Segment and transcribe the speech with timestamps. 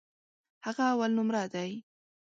[0.65, 1.71] هغه اولنومره دی.